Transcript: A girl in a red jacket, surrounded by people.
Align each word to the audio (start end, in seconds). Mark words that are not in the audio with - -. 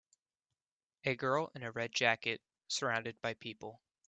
A 1.03 1.15
girl 1.15 1.51
in 1.53 1.61
a 1.61 1.71
red 1.71 1.91
jacket, 1.91 2.41
surrounded 2.67 3.21
by 3.21 3.35
people. 3.35 3.79